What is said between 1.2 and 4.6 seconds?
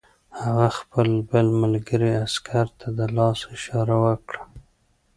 بل ملګري عسکر ته د لاس اشاره وکړه